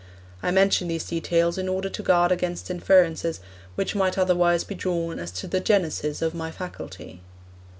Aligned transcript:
I 0.41 0.49
mention 0.49 0.87
these 0.87 1.05
details 1.05 1.59
in 1.59 1.69
order 1.69 1.87
to 1.87 2.01
guard 2.01 2.31
against 2.31 2.71
inferences 2.71 3.39
which 3.75 3.93
might 3.93 4.17
otherwise 4.17 4.63
be 4.63 4.73
drawn 4.73 5.19
as 5.19 5.29
to 5.33 5.47
the 5.47 5.59
genesis 5.59 6.23
of 6.23 6.33
my 6.33 6.49
faculty. 6.49 7.21